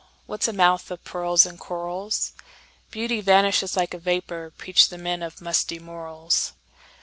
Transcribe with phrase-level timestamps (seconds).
[0.25, 2.33] What 's a mouth of pearls and corals?
[2.89, 6.53] Beauty vanishes like a vapor, Preach the men of musty morals!